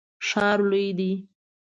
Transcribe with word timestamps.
ښار 0.27 0.59
لوی 0.69 0.87
دی 0.99 1.11